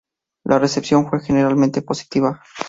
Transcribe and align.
La 0.45 0.57
recepción 0.57 1.07
fue 1.07 1.21
generalmente 1.23 1.83
positiva. 1.83 2.41